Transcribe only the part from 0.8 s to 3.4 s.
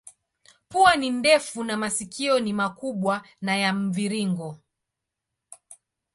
ni ndefu na masikio ni makubwa